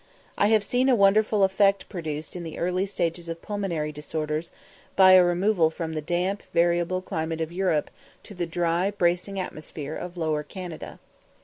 [0.35, 4.51] I have seen a wonderful effect produced in the early stages of pulmonary disorders
[4.95, 7.91] by a removal from the damp, variable climate of Europe
[8.23, 10.97] to the dry, bracing atmosphere of Lower Canada.